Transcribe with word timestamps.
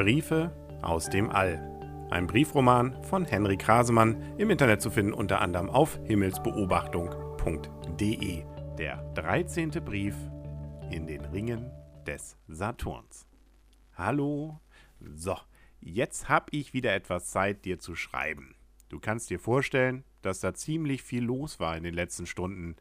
Briefe 0.00 0.50
aus 0.80 1.10
dem 1.10 1.28
All. 1.28 2.08
Ein 2.10 2.26
Briefroman 2.26 3.04
von 3.04 3.26
Henry 3.26 3.58
Krasemann, 3.58 4.16
im 4.38 4.48
Internet 4.48 4.80
zu 4.80 4.90
finden 4.90 5.12
unter 5.12 5.42
anderem 5.42 5.68
auf 5.68 6.00
himmelsbeobachtung.de. 6.04 8.44
Der 8.78 9.02
13. 9.12 9.68
Brief 9.84 10.14
in 10.90 11.06
den 11.06 11.26
Ringen 11.26 11.70
des 12.06 12.38
Saturns. 12.48 13.26
Hallo. 13.94 14.58
So, 15.00 15.36
jetzt 15.80 16.30
habe 16.30 16.46
ich 16.52 16.72
wieder 16.72 16.94
etwas 16.94 17.26
Zeit, 17.26 17.66
dir 17.66 17.78
zu 17.78 17.94
schreiben. 17.94 18.54
Du 18.88 19.00
kannst 19.00 19.28
dir 19.28 19.38
vorstellen, 19.38 20.04
dass 20.22 20.40
da 20.40 20.54
ziemlich 20.54 21.02
viel 21.02 21.24
los 21.24 21.60
war 21.60 21.76
in 21.76 21.82
den 21.82 21.92
letzten 21.92 22.24
Stunden. 22.24 22.76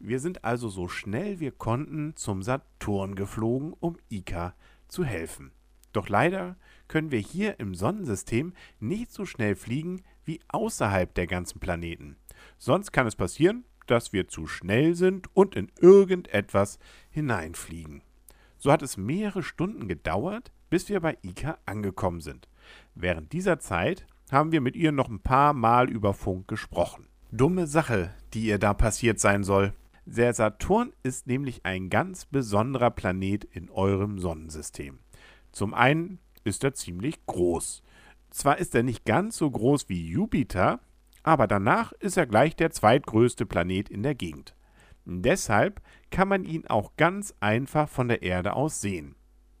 Wir 0.00 0.18
sind 0.18 0.44
also 0.44 0.68
so 0.68 0.88
schnell 0.88 1.38
wir 1.38 1.52
konnten 1.52 2.16
zum 2.16 2.42
Saturn 2.42 3.14
geflogen, 3.14 3.74
um 3.78 3.96
Ika 4.08 4.56
zu 4.88 5.04
helfen. 5.04 5.52
Doch 5.94 6.08
leider 6.08 6.56
können 6.88 7.10
wir 7.10 7.20
hier 7.20 7.58
im 7.60 7.74
Sonnensystem 7.74 8.52
nicht 8.80 9.12
so 9.12 9.24
schnell 9.24 9.54
fliegen 9.54 10.02
wie 10.24 10.40
außerhalb 10.48 11.14
der 11.14 11.26
ganzen 11.26 11.60
Planeten. 11.60 12.16
Sonst 12.58 12.92
kann 12.92 13.06
es 13.06 13.16
passieren, 13.16 13.64
dass 13.86 14.12
wir 14.12 14.28
zu 14.28 14.46
schnell 14.46 14.94
sind 14.94 15.34
und 15.34 15.54
in 15.54 15.70
irgendetwas 15.80 16.78
hineinfliegen. 17.10 18.02
So 18.58 18.72
hat 18.72 18.82
es 18.82 18.96
mehrere 18.96 19.42
Stunden 19.42 19.88
gedauert, 19.88 20.52
bis 20.68 20.88
wir 20.88 21.00
bei 21.00 21.16
Ika 21.22 21.58
angekommen 21.64 22.20
sind. 22.20 22.48
Während 22.94 23.32
dieser 23.32 23.60
Zeit 23.60 24.06
haben 24.30 24.52
wir 24.52 24.60
mit 24.60 24.74
ihr 24.74 24.90
noch 24.90 25.08
ein 25.08 25.20
paar 25.20 25.52
Mal 25.52 25.88
über 25.88 26.12
Funk 26.12 26.48
gesprochen. 26.48 27.06
Dumme 27.30 27.66
Sache, 27.66 28.12
die 28.32 28.46
ihr 28.46 28.58
da 28.58 28.74
passiert 28.74 29.20
sein 29.20 29.44
soll. 29.44 29.74
Der 30.06 30.34
Saturn 30.34 30.92
ist 31.02 31.26
nämlich 31.26 31.64
ein 31.64 31.88
ganz 31.88 32.24
besonderer 32.24 32.90
Planet 32.90 33.44
in 33.44 33.70
eurem 33.70 34.18
Sonnensystem. 34.18 34.98
Zum 35.54 35.72
einen 35.72 36.18
ist 36.42 36.64
er 36.64 36.74
ziemlich 36.74 37.24
groß. 37.26 37.84
Zwar 38.30 38.58
ist 38.58 38.74
er 38.74 38.82
nicht 38.82 39.04
ganz 39.04 39.36
so 39.36 39.48
groß 39.48 39.88
wie 39.88 40.04
Jupiter, 40.04 40.80
aber 41.22 41.46
danach 41.46 41.92
ist 41.92 42.16
er 42.16 42.26
gleich 42.26 42.56
der 42.56 42.72
zweitgrößte 42.72 43.46
Planet 43.46 43.88
in 43.88 44.02
der 44.02 44.16
Gegend. 44.16 44.56
Deshalb 45.04 45.80
kann 46.10 46.26
man 46.26 46.44
ihn 46.44 46.66
auch 46.66 46.96
ganz 46.96 47.34
einfach 47.38 47.88
von 47.88 48.08
der 48.08 48.22
Erde 48.22 48.54
aus 48.54 48.80
sehen. 48.80 49.14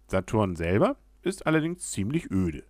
Saturn 0.08 0.56
selber 0.56 0.96
ist 1.22 1.46
allerdings 1.46 1.92
ziemlich 1.92 2.28
öde. 2.28 2.64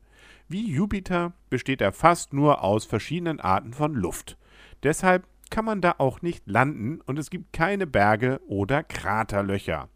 Wie 0.46 0.70
Jupiter 0.70 1.32
besteht 1.48 1.80
er 1.80 1.92
fast 1.92 2.34
nur 2.34 2.62
aus 2.62 2.84
verschiedenen 2.84 3.40
Arten 3.40 3.72
von 3.72 3.94
Luft. 3.94 4.36
Deshalb 4.82 5.26
kann 5.48 5.64
man 5.64 5.80
da 5.80 5.94
auch 5.96 6.20
nicht 6.20 6.46
landen 6.46 7.00
und 7.00 7.18
es 7.18 7.30
gibt 7.30 7.54
keine 7.54 7.86
Berge 7.86 8.42
oder 8.46 8.82
Kraterlöcher. 8.82 9.88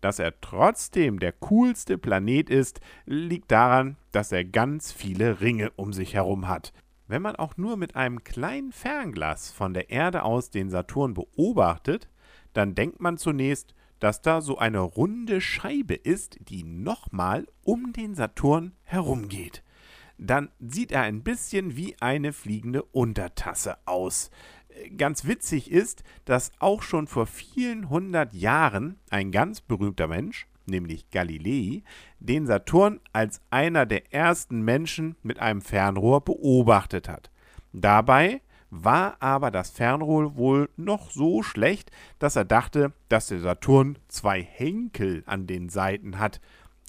Dass 0.00 0.18
er 0.18 0.40
trotzdem 0.40 1.18
der 1.18 1.32
coolste 1.32 1.98
Planet 1.98 2.50
ist, 2.50 2.80
liegt 3.06 3.50
daran, 3.50 3.96
dass 4.12 4.32
er 4.32 4.44
ganz 4.44 4.92
viele 4.92 5.40
Ringe 5.40 5.70
um 5.76 5.92
sich 5.92 6.14
herum 6.14 6.48
hat. 6.48 6.72
Wenn 7.08 7.22
man 7.22 7.36
auch 7.36 7.56
nur 7.56 7.76
mit 7.76 7.96
einem 7.96 8.24
kleinen 8.24 8.72
Fernglas 8.72 9.52
von 9.52 9.74
der 9.74 9.90
Erde 9.90 10.24
aus 10.24 10.50
den 10.50 10.70
Saturn 10.70 11.14
beobachtet, 11.14 12.08
dann 12.52 12.74
denkt 12.74 13.00
man 13.00 13.16
zunächst, 13.16 13.74
dass 14.00 14.22
da 14.22 14.40
so 14.40 14.58
eine 14.58 14.80
runde 14.80 15.40
Scheibe 15.40 15.94
ist, 15.94 16.38
die 16.40 16.64
nochmal 16.64 17.46
um 17.62 17.92
den 17.92 18.14
Saturn 18.14 18.72
herumgeht. 18.82 19.62
Dann 20.18 20.50
sieht 20.58 20.92
er 20.92 21.02
ein 21.02 21.22
bisschen 21.22 21.76
wie 21.76 21.96
eine 22.00 22.32
fliegende 22.32 22.82
Untertasse 22.82 23.76
aus 23.84 24.30
ganz 24.96 25.26
witzig 25.26 25.70
ist, 25.70 26.02
dass 26.24 26.52
auch 26.58 26.82
schon 26.82 27.06
vor 27.06 27.26
vielen 27.26 27.88
hundert 27.88 28.34
Jahren 28.34 28.98
ein 29.10 29.32
ganz 29.32 29.60
berühmter 29.60 30.08
Mensch, 30.08 30.46
nämlich 30.66 31.10
Galilei, 31.10 31.82
den 32.18 32.46
Saturn 32.46 33.00
als 33.12 33.40
einer 33.50 33.86
der 33.86 34.12
ersten 34.12 34.62
Menschen 34.62 35.16
mit 35.22 35.38
einem 35.38 35.62
Fernrohr 35.62 36.24
beobachtet 36.24 37.08
hat. 37.08 37.30
Dabei 37.72 38.40
war 38.70 39.16
aber 39.20 39.50
das 39.50 39.70
Fernrohr 39.70 40.36
wohl 40.36 40.68
noch 40.76 41.10
so 41.10 41.42
schlecht, 41.42 41.90
dass 42.18 42.36
er 42.36 42.44
dachte, 42.44 42.92
dass 43.08 43.28
der 43.28 43.40
Saturn 43.40 43.98
zwei 44.08 44.42
Henkel 44.42 45.22
an 45.26 45.46
den 45.46 45.68
Seiten 45.68 46.18
hat. 46.18 46.40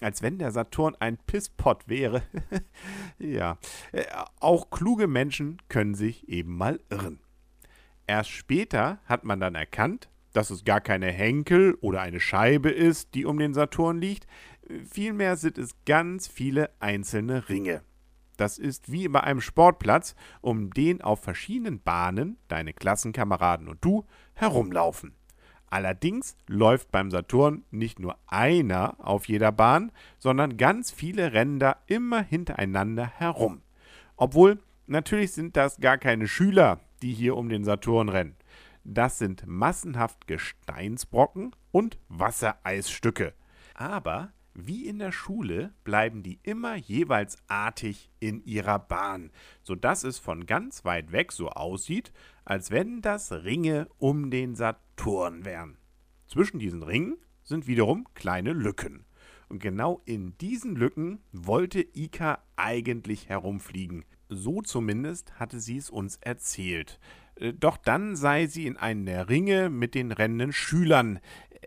Als 0.01 0.21
wenn 0.21 0.37
der 0.37 0.51
Saturn 0.51 0.95
ein 0.99 1.17
Pisspot 1.17 1.87
wäre. 1.87 2.21
ja, 3.19 3.57
äh, 3.91 4.05
auch 4.39 4.69
kluge 4.69 5.07
Menschen 5.07 5.57
können 5.69 5.95
sich 5.95 6.29
eben 6.29 6.55
mal 6.55 6.79
irren. 6.89 7.19
Erst 8.07 8.29
später 8.29 8.99
hat 9.05 9.25
man 9.25 9.41
dann 9.41 9.55
erkannt, 9.55 10.09
dass 10.33 10.49
es 10.49 10.63
gar 10.63 10.79
keine 10.79 11.11
Henkel 11.11 11.75
oder 11.81 12.01
eine 12.01 12.21
Scheibe 12.21 12.69
ist, 12.69 13.13
die 13.15 13.25
um 13.25 13.37
den 13.37 13.53
Saturn 13.53 13.99
liegt, 13.99 14.27
vielmehr 14.89 15.35
sind 15.35 15.57
es 15.57 15.75
ganz 15.85 16.27
viele 16.27 16.69
einzelne 16.79 17.49
Ringe. 17.49 17.81
Das 18.37 18.57
ist 18.57 18.91
wie 18.91 19.07
bei 19.07 19.21
einem 19.21 19.41
Sportplatz, 19.41 20.15
um 20.41 20.69
den 20.71 21.01
auf 21.01 21.21
verschiedenen 21.21 21.81
Bahnen 21.81 22.37
deine 22.47 22.71
Klassenkameraden 22.71 23.67
und 23.67 23.83
du 23.83 24.05
herumlaufen. 24.35 25.13
Allerdings 25.69 26.37
läuft 26.47 26.91
beim 26.91 27.11
Saturn 27.11 27.65
nicht 27.71 27.99
nur 27.99 28.17
einer 28.27 28.95
auf 28.99 29.27
jeder 29.27 29.51
Bahn, 29.51 29.91
sondern 30.17 30.55
ganz 30.55 30.91
viele 30.91 31.33
Ränder 31.33 31.77
immer 31.87 32.21
hintereinander 32.21 33.05
herum. 33.05 33.63
Obwohl 34.15 34.59
natürlich 34.85 35.33
sind 35.33 35.57
das 35.57 35.81
gar 35.81 35.97
keine 35.97 36.27
Schüler, 36.27 36.79
die 37.01 37.13
hier 37.13 37.35
um 37.35 37.49
den 37.49 37.63
Saturn 37.63 38.09
rennen. 38.09 38.35
Das 38.83 39.17
sind 39.17 39.45
massenhaft 39.45 40.27
Gesteinsbrocken 40.27 41.55
und 41.71 41.99
Wassereisstücke. 42.07 43.33
Aber 43.73 44.31
wie 44.59 44.87
in 44.87 44.97
der 44.97 45.11
Schule 45.11 45.71
bleiben 45.83 46.23
die 46.23 46.39
immer 46.41 46.75
jeweils 46.75 47.37
artig 47.47 48.09
in 48.19 48.43
ihrer 48.43 48.79
Bahn, 48.79 49.29
sodass 49.61 50.03
es 50.03 50.17
von 50.17 50.47
ganz 50.47 50.83
weit 50.83 51.11
weg 51.11 51.31
so 51.31 51.49
aussieht, 51.49 52.11
als 52.43 52.71
wenn 52.71 53.01
das 53.01 53.31
Ringe 53.31 53.87
um 53.99 54.31
den 54.31 54.55
Saturn 54.55 55.45
wären. 55.45 55.77
Zwischen 56.25 56.57
diesen 56.57 56.81
Ringen 56.81 57.17
sind 57.43 57.67
wiederum 57.67 58.07
kleine 58.15 58.53
Lücken. 58.53 59.05
Und 59.47 59.59
genau 59.59 60.01
in 60.05 60.37
diesen 60.39 60.75
Lücken 60.75 61.19
wollte 61.31 61.81
Ika 61.81 62.43
eigentlich 62.55 63.29
herumfliegen. 63.29 64.05
So 64.29 64.61
zumindest 64.61 65.39
hatte 65.39 65.59
sie 65.59 65.77
es 65.77 65.89
uns 65.89 66.17
erzählt. 66.17 66.99
Äh, 67.35 67.53
doch 67.53 67.77
dann 67.77 68.15
sei 68.15 68.47
sie 68.47 68.65
in 68.65 68.77
einen 68.77 69.05
der 69.05 69.29
Ringe 69.29 69.69
mit 69.69 69.95
den 69.95 70.11
rennenden 70.11 70.53
Schülern, 70.53 71.19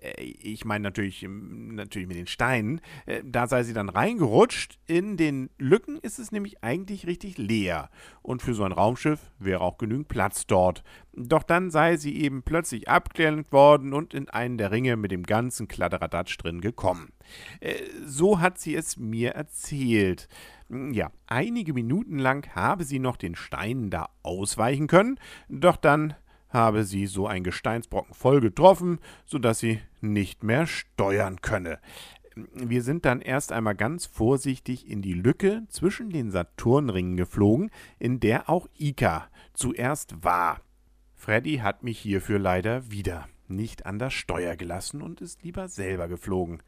ich 0.03 0.65
meine 0.65 0.83
natürlich, 0.83 1.23
ähm, 1.23 1.75
natürlich 1.75 2.09
mit 2.09 2.17
den 2.17 2.27
Steinen, 2.27 2.81
äh, 3.07 3.23
da 3.25 3.47
sei 3.47 3.63
sie 3.63 3.73
dann 3.73 3.89
reingerutscht. 3.89 4.79
In 4.87 5.17
den 5.17 5.51
Lücken 5.59 5.99
ist 5.99 6.19
es 6.19 6.33
nämlich 6.33 6.63
eigentlich 6.63 7.07
richtig 7.07 7.39
leer. 7.39 7.91
Und 8.23 8.43
für 8.43 8.55
so 8.55 8.65
ein 8.65 8.73
Raumschiff 8.73 9.31
wäre 9.39 9.61
auch 9.61 9.79
genügend 9.79 10.09
Platz 10.09 10.47
dort. 10.47 10.83
Doch 11.13 11.43
dann 11.43 11.71
sei 11.71 11.97
sie 11.97 12.17
eben 12.17 12.43
plötzlich 12.43 12.89
abgelenkt 12.89 13.53
worden 13.53 13.93
und 13.93 14.15
in 14.15 14.29
einen 14.29 14.59
der 14.59 14.71
Ringe 14.71 14.97
mit 14.97 15.11
dem 15.11 15.25
ganzen 15.25 15.69
Kladderadatsch 15.69 16.37
drin 16.39 16.61
gekommen. 16.61 17.13
So 18.07 18.41
hat 18.41 18.59
sie 18.59 18.75
es 18.75 18.97
mir 18.97 19.33
erzählt. 19.33 20.29
Hm, 20.69 20.93
ja, 20.93 21.11
einige 21.27 21.75
Minuten 21.75 22.19
lang 22.19 22.49
habe 22.55 22.85
sie 22.85 23.01
noch 23.01 23.17
den 23.17 23.35
Steinen 23.35 23.91
da 23.91 24.09
ausweichen 24.23 24.87
können, 24.87 25.19
doch 25.49 25.77
dann 25.77 26.15
habe 26.51 26.85
sie 26.85 27.07
so 27.07 27.27
ein 27.27 27.45
Gesteinsbrocken 27.45 28.15
voll 28.15 28.41
getroffen, 28.41 28.99
sodass 29.25 29.61
sie 29.61 29.81
nicht 30.01 30.45
mehr 30.45 30.67
steuern 30.67 31.41
könne. 31.41 31.79
Wir 32.55 32.83
sind 32.83 33.05
dann 33.05 33.21
erst 33.21 33.53
einmal 33.53 33.75
ganz 33.75 34.07
vorsichtig 34.07 34.89
in 34.89 35.03
die 35.03 35.15
Lücke 35.15 35.63
zwischen 35.69 36.11
den 36.11 36.31
Saturnringen 36.31 37.17
geflogen, 37.17 37.71
in 37.99 38.21
der 38.21 38.49
auch 38.49 38.69
Ika 38.79 39.29
zuerst 39.53 40.23
war. 40.23 40.61
Freddy 41.15 41.59
hat 41.59 41.83
mich 41.83 41.99
hierfür 41.99 42.39
leider 42.39 42.91
wieder 42.91 43.29
nicht 43.49 43.85
an 43.85 43.99
das 43.99 44.15
Steuer 44.15 44.57
gelassen 44.57 45.03
und 45.03 45.21
ist 45.21 45.43
lieber 45.43 45.69
selber 45.69 46.09
geflogen. 46.09 46.63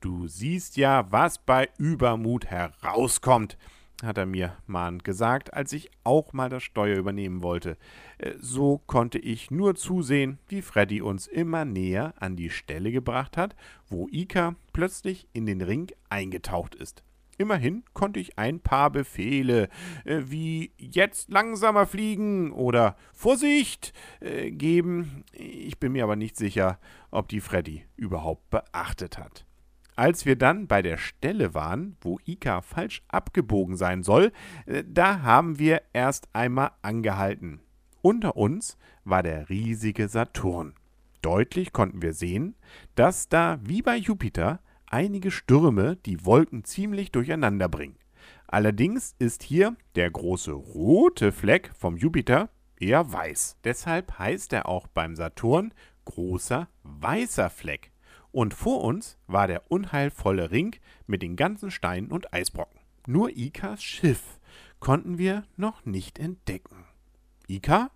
Du 0.00 0.28
siehst 0.28 0.76
ja, 0.76 1.10
was 1.10 1.38
bei 1.38 1.70
Übermut 1.78 2.46
herauskommt, 2.46 3.56
hat 4.02 4.18
er 4.18 4.26
mir 4.26 4.56
mahnend 4.66 5.04
gesagt, 5.04 5.54
als 5.54 5.72
ich 5.72 5.90
auch 6.04 6.32
mal 6.32 6.48
das 6.48 6.62
Steuer 6.62 6.96
übernehmen 6.96 7.42
wollte. 7.42 7.76
Äh, 8.18 8.34
so 8.38 8.78
konnte 8.86 9.18
ich 9.18 9.50
nur 9.50 9.74
zusehen, 9.74 10.38
wie 10.48 10.62
Freddy 10.62 11.00
uns 11.00 11.26
immer 11.26 11.64
näher 11.64 12.14
an 12.18 12.36
die 12.36 12.50
Stelle 12.50 12.92
gebracht 12.92 13.36
hat, 13.36 13.56
wo 13.88 14.08
Ika 14.10 14.54
plötzlich 14.72 15.28
in 15.32 15.46
den 15.46 15.60
Ring 15.60 15.90
eingetaucht 16.10 16.74
ist. 16.74 17.02
Immerhin 17.38 17.84
konnte 17.92 18.18
ich 18.18 18.38
ein 18.38 18.60
paar 18.60 18.90
Befehle 18.90 19.68
äh, 20.04 20.22
wie 20.24 20.72
jetzt 20.78 21.30
langsamer 21.30 21.86
fliegen 21.86 22.52
oder 22.52 22.96
Vorsicht 23.12 23.92
äh, 24.20 24.50
geben. 24.50 25.24
Ich 25.32 25.78
bin 25.78 25.92
mir 25.92 26.04
aber 26.04 26.16
nicht 26.16 26.36
sicher, 26.36 26.78
ob 27.10 27.28
die 27.28 27.40
Freddy 27.40 27.84
überhaupt 27.96 28.48
beachtet 28.50 29.18
hat. 29.18 29.45
Als 29.96 30.26
wir 30.26 30.36
dann 30.36 30.66
bei 30.66 30.82
der 30.82 30.98
Stelle 30.98 31.54
waren, 31.54 31.96
wo 32.02 32.18
Ika 32.26 32.60
falsch 32.60 33.02
abgebogen 33.08 33.76
sein 33.76 34.02
soll, 34.02 34.30
äh, 34.66 34.84
da 34.86 35.22
haben 35.22 35.58
wir 35.58 35.80
erst 35.94 36.28
einmal 36.34 36.72
angehalten. 36.82 37.60
Unter 38.02 38.36
uns 38.36 38.76
war 39.04 39.22
der 39.22 39.48
riesige 39.48 40.08
Saturn. 40.08 40.74
Deutlich 41.22 41.72
konnten 41.72 42.02
wir 42.02 42.12
sehen, 42.12 42.54
dass 42.94 43.30
da 43.30 43.58
wie 43.62 43.80
bei 43.80 43.96
Jupiter 43.96 44.60
einige 44.86 45.30
Stürme 45.30 45.96
die 45.96 46.24
Wolken 46.24 46.62
ziemlich 46.64 47.10
durcheinander 47.10 47.68
bringen. 47.68 47.96
Allerdings 48.46 49.16
ist 49.18 49.42
hier 49.42 49.76
der 49.96 50.10
große 50.10 50.52
rote 50.52 51.32
Fleck 51.32 51.70
vom 51.74 51.96
Jupiter 51.96 52.50
eher 52.78 53.12
weiß. 53.12 53.56
Deshalb 53.64 54.18
heißt 54.18 54.52
er 54.52 54.68
auch 54.68 54.86
beim 54.88 55.16
Saturn 55.16 55.72
großer 56.04 56.68
weißer 56.82 57.50
Fleck. 57.50 57.90
Und 58.36 58.52
vor 58.52 58.84
uns 58.84 59.16
war 59.26 59.46
der 59.46 59.70
unheilvolle 59.70 60.50
Ring 60.50 60.76
mit 61.06 61.22
den 61.22 61.36
ganzen 61.36 61.70
Steinen 61.70 62.12
und 62.12 62.34
Eisbrocken. 62.34 62.78
Nur 63.06 63.30
Ikas 63.30 63.82
Schiff 63.82 64.38
konnten 64.78 65.16
wir 65.16 65.44
noch 65.56 65.86
nicht 65.86 66.18
entdecken. 66.18 66.84
Ika, 67.48 67.90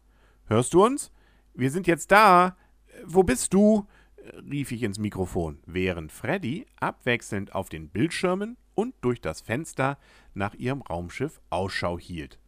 hörst 0.47 0.73
du 0.73 0.83
uns? 0.83 1.13
Wir 1.53 1.71
sind 1.71 1.87
jetzt 1.87 2.11
da. 2.11 2.57
Wo 3.05 3.23
bist 3.23 3.53
du? 3.53 3.87
rief 4.51 4.73
ich 4.73 4.83
ins 4.83 4.99
Mikrofon, 4.99 5.59
während 5.67 6.11
Freddy 6.11 6.65
abwechselnd 6.81 7.55
auf 7.55 7.69
den 7.69 7.91
Bildschirmen 7.91 8.57
und 8.75 8.95
durch 9.03 9.21
das 9.21 9.43
Fenster 9.43 9.99
nach 10.33 10.55
ihrem 10.55 10.81
Raumschiff 10.81 11.43
Ausschau 11.51 11.99
hielt. 11.99 12.39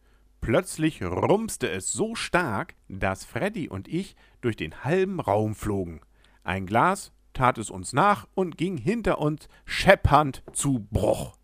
Plötzlich 0.41 1.03
rumste 1.03 1.69
es 1.69 1.93
so 1.93 2.15
stark, 2.15 2.73
dass 2.87 3.23
Freddy 3.23 3.69
und 3.69 3.87
ich 3.87 4.15
durch 4.41 4.55
den 4.55 4.83
halben 4.83 5.19
Raum 5.19 5.53
flogen. 5.53 6.01
Ein 6.43 6.65
Glas 6.65 7.11
tat 7.33 7.57
es 7.57 7.69
uns 7.69 7.93
nach 7.93 8.27
und 8.35 8.57
ging 8.57 8.77
hinter 8.77 9.19
uns 9.19 9.47
scheppernd 9.65 10.43
zu 10.53 10.87
Bruch. 10.91 11.35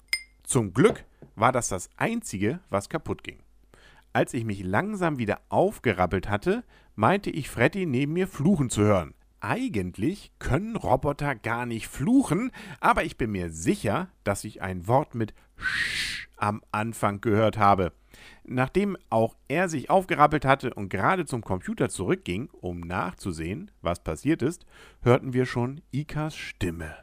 Zum 0.43 0.73
Glück 0.73 1.05
war 1.35 1.51
das 1.51 1.69
das 1.69 1.89
Einzige, 1.97 2.59
was 2.69 2.89
kaputt 2.89 3.23
ging. 3.23 3.39
Als 4.13 4.33
ich 4.33 4.43
mich 4.43 4.63
langsam 4.63 5.19
wieder 5.19 5.39
aufgerappelt 5.49 6.29
hatte, 6.29 6.63
meinte 6.95 7.29
ich 7.29 7.49
Freddy 7.49 7.85
neben 7.85 8.13
mir 8.13 8.27
fluchen 8.27 8.69
zu 8.69 8.81
hören. 8.81 9.13
Eigentlich 9.39 10.31
können 10.39 10.75
Roboter 10.75 11.35
gar 11.35 11.65
nicht 11.65 11.87
fluchen, 11.87 12.51
aber 12.81 13.03
ich 13.05 13.17
bin 13.17 13.31
mir 13.31 13.51
sicher, 13.51 14.09
dass 14.23 14.43
ich 14.43 14.61
ein 14.61 14.87
Wort 14.87 15.15
mit 15.15 15.33
Sch 15.55 16.27
am 16.35 16.61
Anfang 16.71 17.21
gehört 17.21 17.57
habe. 17.57 17.93
Nachdem 18.43 18.97
auch 19.09 19.35
er 19.47 19.69
sich 19.69 19.89
aufgerappelt 19.89 20.45
hatte 20.45 20.73
und 20.73 20.89
gerade 20.89 21.25
zum 21.25 21.43
Computer 21.43 21.89
zurückging, 21.89 22.49
um 22.51 22.79
nachzusehen, 22.79 23.71
was 23.81 24.03
passiert 24.03 24.41
ist, 24.41 24.65
hörten 25.01 25.33
wir 25.33 25.45
schon 25.45 25.81
Ikas 25.91 26.35
Stimme. 26.35 26.95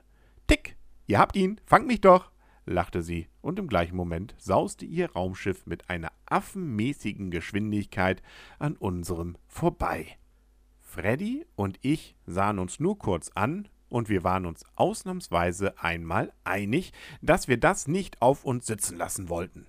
Tick, 0.46 0.76
ihr 1.06 1.18
habt 1.18 1.36
ihn, 1.36 1.60
fangt 1.66 1.86
mich 1.86 2.00
doch, 2.00 2.30
lachte 2.66 3.02
sie, 3.02 3.28
und 3.40 3.58
im 3.58 3.68
gleichen 3.68 3.96
Moment 3.96 4.34
sauste 4.38 4.84
ihr 4.84 5.12
Raumschiff 5.12 5.66
mit 5.66 5.88
einer 5.88 6.12
affenmäßigen 6.26 7.30
Geschwindigkeit 7.30 8.22
an 8.58 8.76
unserem 8.76 9.36
vorbei. 9.46 10.18
Freddy 10.82 11.46
und 11.56 11.78
ich 11.82 12.16
sahen 12.26 12.58
uns 12.58 12.80
nur 12.80 12.98
kurz 12.98 13.30
an, 13.34 13.68
und 13.88 14.08
wir 14.08 14.24
waren 14.24 14.46
uns 14.46 14.64
ausnahmsweise 14.74 15.78
einmal 15.78 16.32
einig, 16.44 16.92
dass 17.22 17.48
wir 17.48 17.56
das 17.56 17.86
nicht 17.86 18.20
auf 18.20 18.44
uns 18.44 18.66
sitzen 18.66 18.96
lassen 18.96 19.28
wollten. 19.28 19.66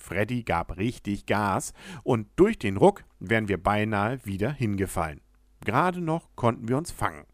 Freddy 0.00 0.42
gab 0.42 0.76
richtig 0.76 1.26
Gas, 1.26 1.72
und 2.02 2.28
durch 2.36 2.58
den 2.58 2.76
Ruck 2.76 3.04
wären 3.20 3.48
wir 3.48 3.62
beinahe 3.62 4.24
wieder 4.24 4.52
hingefallen. 4.52 5.20
Gerade 5.64 6.00
noch 6.00 6.28
konnten 6.36 6.68
wir 6.68 6.76
uns 6.76 6.90
fangen. 6.90 7.26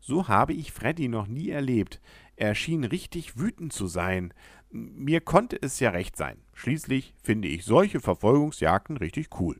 So 0.00 0.28
habe 0.28 0.52
ich 0.52 0.72
Freddy 0.72 1.08
noch 1.08 1.26
nie 1.26 1.50
erlebt. 1.50 2.00
Er 2.36 2.54
schien 2.54 2.84
richtig 2.84 3.38
wütend 3.38 3.72
zu 3.72 3.86
sein. 3.86 4.32
Mir 4.70 5.20
konnte 5.20 5.60
es 5.60 5.80
ja 5.80 5.90
recht 5.90 6.16
sein. 6.16 6.38
Schließlich 6.54 7.14
finde 7.22 7.48
ich 7.48 7.64
solche 7.64 8.00
Verfolgungsjagden 8.00 8.96
richtig 8.98 9.40
cool. 9.40 9.58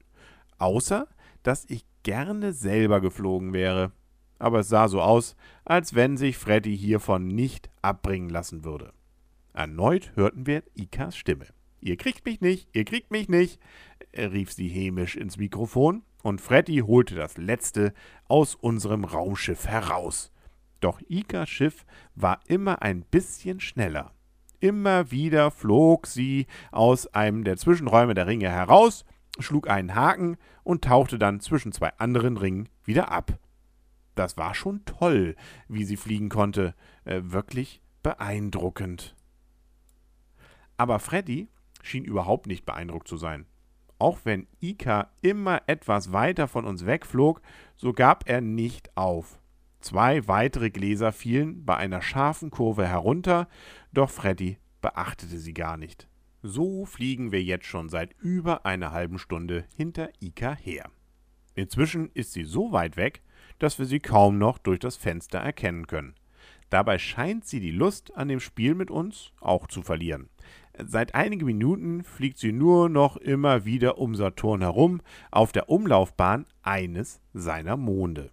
Außer, 0.58 1.08
dass 1.42 1.64
ich 1.68 1.84
gerne 2.02 2.52
selber 2.52 3.00
geflogen 3.00 3.52
wäre. 3.52 3.92
Aber 4.38 4.60
es 4.60 4.68
sah 4.68 4.88
so 4.88 5.00
aus, 5.00 5.34
als 5.64 5.94
wenn 5.94 6.16
sich 6.16 6.36
Freddy 6.36 6.76
hiervon 6.76 7.26
nicht 7.26 7.70
abbringen 7.82 8.28
lassen 8.28 8.64
würde. 8.64 8.92
Erneut 9.52 10.12
hörten 10.14 10.46
wir 10.46 10.62
Ikas 10.74 11.16
Stimme. 11.16 11.46
Ihr 11.86 11.96
kriegt 11.96 12.26
mich 12.26 12.40
nicht, 12.40 12.68
ihr 12.72 12.84
kriegt 12.84 13.12
mich 13.12 13.28
nicht, 13.28 13.60
rief 14.12 14.52
sie 14.52 14.66
hämisch 14.66 15.14
ins 15.14 15.36
Mikrofon, 15.36 16.02
und 16.24 16.40
Freddy 16.40 16.78
holte 16.78 17.14
das 17.14 17.36
Letzte 17.36 17.94
aus 18.26 18.56
unserem 18.56 19.04
Raumschiff 19.04 19.68
heraus. 19.68 20.32
Doch 20.80 21.00
Ikas 21.08 21.48
Schiff 21.48 21.86
war 22.16 22.40
immer 22.48 22.82
ein 22.82 23.02
bisschen 23.02 23.60
schneller. 23.60 24.10
Immer 24.58 25.12
wieder 25.12 25.52
flog 25.52 26.08
sie 26.08 26.48
aus 26.72 27.06
einem 27.14 27.44
der 27.44 27.56
Zwischenräume 27.56 28.14
der 28.14 28.26
Ringe 28.26 28.50
heraus, 28.50 29.04
schlug 29.38 29.70
einen 29.70 29.94
Haken 29.94 30.38
und 30.64 30.82
tauchte 30.82 31.20
dann 31.20 31.38
zwischen 31.38 31.70
zwei 31.70 31.92
anderen 31.98 32.36
Ringen 32.36 32.68
wieder 32.82 33.12
ab. 33.12 33.38
Das 34.16 34.36
war 34.36 34.56
schon 34.56 34.84
toll, 34.86 35.36
wie 35.68 35.84
sie 35.84 35.96
fliegen 35.96 36.30
konnte, 36.30 36.74
äh, 37.04 37.20
wirklich 37.22 37.80
beeindruckend. 38.02 39.14
Aber 40.76 40.98
Freddy 40.98 41.48
schien 41.86 42.04
überhaupt 42.04 42.46
nicht 42.46 42.66
beeindruckt 42.66 43.08
zu 43.08 43.16
sein. 43.16 43.46
Auch 43.98 44.20
wenn 44.24 44.46
Ika 44.60 45.10
immer 45.22 45.62
etwas 45.66 46.12
weiter 46.12 46.48
von 46.48 46.66
uns 46.66 46.84
wegflog, 46.84 47.40
so 47.76 47.92
gab 47.92 48.28
er 48.28 48.40
nicht 48.40 48.96
auf. 48.96 49.40
Zwei 49.80 50.26
weitere 50.28 50.70
Gläser 50.70 51.12
fielen 51.12 51.64
bei 51.64 51.76
einer 51.76 52.02
scharfen 52.02 52.50
Kurve 52.50 52.86
herunter, 52.86 53.48
doch 53.92 54.10
Freddy 54.10 54.58
beachtete 54.80 55.38
sie 55.38 55.54
gar 55.54 55.76
nicht. 55.76 56.08
So 56.42 56.84
fliegen 56.84 57.32
wir 57.32 57.42
jetzt 57.42 57.66
schon 57.66 57.88
seit 57.88 58.14
über 58.20 58.66
einer 58.66 58.92
halben 58.92 59.18
Stunde 59.18 59.64
hinter 59.74 60.10
Ika 60.20 60.54
her. 60.54 60.90
Inzwischen 61.54 62.10
ist 62.12 62.32
sie 62.32 62.44
so 62.44 62.72
weit 62.72 62.96
weg, 62.96 63.22
dass 63.58 63.78
wir 63.78 63.86
sie 63.86 64.00
kaum 64.00 64.38
noch 64.38 64.58
durch 64.58 64.78
das 64.78 64.96
Fenster 64.96 65.38
erkennen 65.38 65.86
können. 65.86 66.14
Dabei 66.68 66.98
scheint 66.98 67.46
sie 67.46 67.60
die 67.60 67.70
Lust 67.70 68.14
an 68.16 68.28
dem 68.28 68.40
Spiel 68.40 68.74
mit 68.74 68.90
uns 68.90 69.32
auch 69.40 69.66
zu 69.66 69.82
verlieren. 69.82 70.28
Seit 70.84 71.14
einigen 71.14 71.46
Minuten 71.46 72.04
fliegt 72.04 72.38
sie 72.38 72.52
nur 72.52 72.88
noch 72.88 73.16
immer 73.16 73.64
wieder 73.64 73.98
um 73.98 74.14
Saturn 74.14 74.60
herum 74.60 75.00
auf 75.30 75.52
der 75.52 75.70
Umlaufbahn 75.70 76.44
eines 76.62 77.20
seiner 77.32 77.76
Monde. 77.78 78.30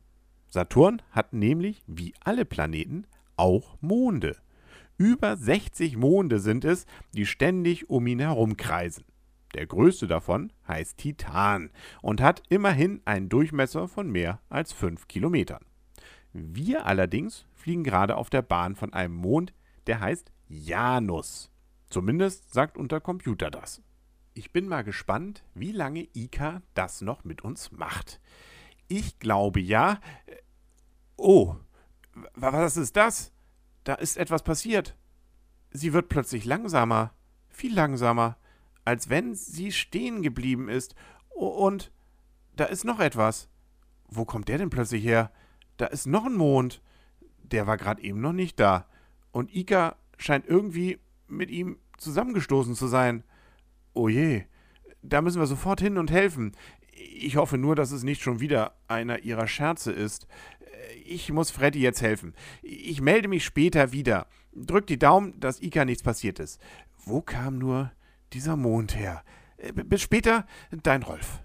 Saturn 0.50 1.02
hat 1.12 1.32
nämlich, 1.34 1.84
wie 1.88 2.14
alle 2.24 2.44
Planeten, 2.44 3.08
auch 3.38 3.78
Monde. 3.80 4.36
Über 4.98 5.38
60 5.38 5.96
Monde 5.98 6.40
sind 6.40 6.66
es, 6.66 6.86
die 7.14 7.26
ständig 7.26 7.90
um 7.90 8.06
ihn 8.08 8.20
herumkreisen. 8.20 9.06
Der 9.56 9.66
größte 9.66 10.08
davon 10.08 10.52
heißt 10.68 10.98
Titan 10.98 11.70
und 12.02 12.22
hat 12.22 12.44
immerhin 12.50 13.02
einen 13.06 13.30
Durchmesser 13.30 13.88
von 13.88 14.12
mehr 14.12 14.42
als 14.50 14.74
5 14.74 15.08
Kilometern. 15.08 15.64
Wir 16.34 16.86
allerdings 16.86 17.46
fliegen 17.54 17.84
gerade 17.84 18.18
auf 18.18 18.30
der 18.30 18.42
Bahn 18.42 18.76
von 18.76 18.92
einem 18.92 19.16
Mond, 19.16 19.54
der 19.88 20.02
heißt 20.02 20.32
Janus. 20.48 21.53
Zumindest 21.94 22.52
sagt 22.52 22.76
unser 22.76 23.00
Computer 23.00 23.52
das. 23.52 23.84
Ich 24.34 24.52
bin 24.52 24.68
mal 24.68 24.84
gespannt, 24.84 25.44
wie 25.54 25.72
lange 25.72 26.08
Ika 26.16 26.64
das 26.74 27.02
noch 27.02 27.24
mit 27.24 27.44
uns 27.44 27.72
macht. 27.72 28.20
Ich 28.88 29.20
glaube 29.20 29.60
ja. 29.60 30.00
Äh, 30.26 30.38
oh, 31.18 31.56
was 32.34 32.78
ist 32.78 32.96
das? 32.96 33.32
Da 33.84 33.94
ist 33.94 34.18
etwas 34.18 34.42
passiert. 34.42 34.98
Sie 35.70 35.94
wird 35.94 36.10
plötzlich 36.10 36.46
langsamer, 36.46 37.14
viel 37.48 37.76
langsamer, 37.76 38.38
als 38.86 39.10
wenn 39.12 39.36
sie 39.36 39.72
stehen 39.72 40.24
geblieben 40.24 40.70
ist. 40.70 40.96
Und 41.30 41.92
da 42.56 42.66
ist 42.66 42.86
noch 42.86 43.02
etwas. 43.02 43.50
Wo 44.08 44.26
kommt 44.26 44.48
der 44.48 44.58
denn 44.58 44.72
plötzlich 44.72 45.04
her? 45.04 45.32
Da 45.78 45.86
ist 45.86 46.08
noch 46.08 46.26
ein 46.26 46.34
Mond. 46.34 46.82
Der 47.44 47.68
war 47.68 47.78
gerade 47.78 48.02
eben 48.02 48.20
noch 48.20 48.34
nicht 48.34 48.60
da. 48.60 48.88
Und 49.32 49.54
Ika 49.54 49.96
scheint 50.18 50.48
irgendwie 50.48 51.00
mit 51.28 51.52
ihm 51.52 51.78
zusammengestoßen 51.98 52.76
zu 52.76 52.88
sein. 52.88 53.24
Oh 53.94 54.08
je, 54.08 54.44
da 55.02 55.22
müssen 55.22 55.40
wir 55.40 55.48
sofort 55.48 55.82
hin 55.82 55.98
und 55.98 56.12
helfen. 56.12 56.54
Ich 56.94 57.36
hoffe 57.36 57.58
nur, 57.58 57.76
dass 57.76 57.92
es 57.92 58.04
nicht 58.04 58.22
schon 58.22 58.40
wieder 58.40 58.76
einer 58.88 59.24
ihrer 59.24 59.48
Scherze 59.48 59.92
ist. 59.92 60.28
Ich 61.06 61.32
muss 61.32 61.52
Freddy 61.52 61.80
jetzt 61.80 62.02
helfen. 62.02 62.34
Ich 62.62 63.02
melde 63.02 63.28
mich 63.28 63.44
später 63.44 63.92
wieder. 63.92 64.28
Drück 64.54 64.88
die 64.88 65.00
Daumen, 65.00 65.40
dass 65.40 65.62
Ika 65.62 65.86
nichts 65.86 66.04
passiert 66.04 66.40
ist. 66.40 66.62
Wo 67.06 67.22
kam 67.22 67.58
nur 67.58 67.92
dieser 68.34 68.56
Mond 68.56 68.96
her? 68.96 69.24
Bis 69.74 70.02
später, 70.02 70.46
dein 70.72 71.04
Rolf. 71.04 71.42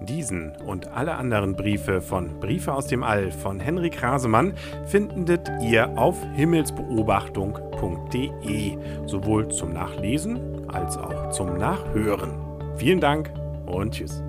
Diesen 0.00 0.52
und 0.66 0.92
alle 0.92 1.14
anderen 1.14 1.56
Briefe 1.56 2.02
von 2.02 2.38
Briefe 2.38 2.74
aus 2.74 2.86
dem 2.86 3.02
All 3.02 3.32
von 3.32 3.58
Henrik 3.60 4.02
Rasemann 4.02 4.52
findet 4.84 5.50
ihr 5.62 5.96
auf 5.96 6.22
himmelsbeobachtung.de, 6.34 8.76
sowohl 9.06 9.48
zum 9.48 9.72
Nachlesen 9.72 10.68
als 10.68 10.98
auch 10.98 11.30
zum 11.30 11.56
Nachhören. 11.56 12.34
Vielen 12.76 13.00
Dank 13.00 13.32
und 13.64 13.94
tschüss. 13.94 14.22